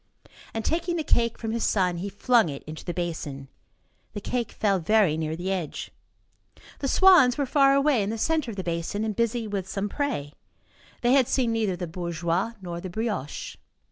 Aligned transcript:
And, 0.51 0.65
taking 0.65 0.95
the 0.95 1.03
cake 1.03 1.37
from 1.37 1.51
his 1.51 1.63
son, 1.63 1.97
he 1.97 2.09
flung 2.09 2.49
it 2.49 2.63
into 2.65 2.83
the 2.83 2.91
basin. 2.91 3.49
The 4.13 4.19
cake 4.19 4.51
fell 4.51 4.79
very 4.79 5.15
near 5.15 5.35
the 5.35 5.51
edge. 5.51 5.91
The 6.79 6.87
swans 6.87 7.37
were 7.37 7.45
far 7.45 7.75
away, 7.75 8.01
in 8.01 8.09
the 8.09 8.17
centre 8.17 8.49
of 8.49 8.57
the 8.57 8.63
basin, 8.63 9.03
and 9.03 9.15
busy 9.15 9.47
with 9.47 9.69
some 9.69 9.89
prey. 9.89 10.33
They 11.01 11.11
had 11.13 11.27
seen 11.27 11.51
neither 11.51 11.75
the 11.75 11.85
bourgeois 11.85 12.53
nor 12.63 12.81
the 12.81 12.89
brioche. 12.89 13.57